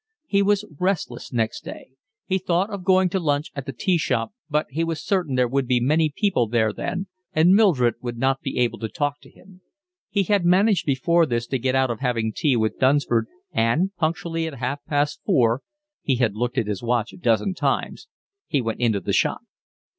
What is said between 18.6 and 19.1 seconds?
into